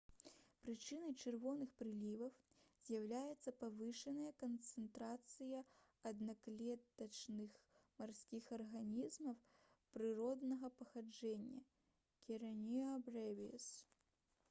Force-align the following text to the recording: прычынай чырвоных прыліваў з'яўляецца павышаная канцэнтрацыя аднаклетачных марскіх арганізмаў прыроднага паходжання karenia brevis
прычынай 0.65 1.11
чырвоных 1.23 1.73
прыліваў 1.81 2.29
з'яўляецца 2.85 3.51
павышаная 3.63 4.31
канцэнтрацыя 4.43 5.59
аднаклетачных 6.11 7.59
марскіх 7.99 8.47
арганізмаў 8.59 9.37
прыроднага 9.99 10.71
паходжання 10.81 11.61
karenia 12.31 12.97
brevis 13.11 13.69